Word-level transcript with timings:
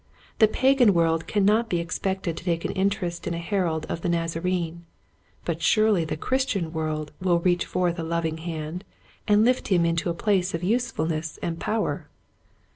The 0.39 0.47
Pagan 0.47 0.95
world 0.95 1.27
cannot 1.27 1.69
be 1.69 1.79
ex 1.79 1.99
pected 1.99 2.35
to 2.35 2.43
take 2.43 2.65
an 2.65 2.71
interest 2.71 3.27
in 3.27 3.35
a 3.35 3.37
herald 3.37 3.85
of 3.85 4.01
the 4.01 4.09
Nazarene, 4.09 4.83
but 5.45 5.61
surely 5.61 6.05
the 6.05 6.17
Christian 6.17 6.73
world 6.73 7.11
will 7.21 7.37
reach 7.39 7.65
forth 7.67 7.99
a 7.99 8.03
loving 8.03 8.37
hand 8.39 8.83
and 9.27 9.45
lift 9.45 9.67
him 9.67 9.85
into 9.85 10.09
a 10.09 10.15
place 10.15 10.55
of 10.55 10.63
usefulness 10.63 11.37
and 11.43 11.59
power. 11.59 12.07